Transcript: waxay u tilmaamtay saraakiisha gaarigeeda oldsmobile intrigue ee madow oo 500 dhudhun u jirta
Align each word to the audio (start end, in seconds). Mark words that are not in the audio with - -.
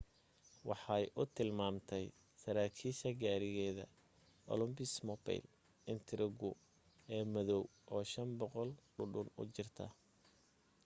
waxay 0.69 1.03
u 1.19 1.23
tilmaamtay 1.37 2.05
saraakiisha 2.43 3.09
gaarigeeda 3.23 3.85
oldsmobile 4.53 5.49
intrigue 5.93 6.51
ee 7.15 7.23
madow 7.33 7.63
oo 7.95 8.03
500 8.13 8.69
dhudhun 8.97 9.29
u 9.41 9.43
jirta 9.55 9.85